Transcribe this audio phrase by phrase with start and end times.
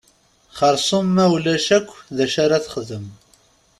[0.57, 3.05] Xersum ma ulac akk d acu ara texdem.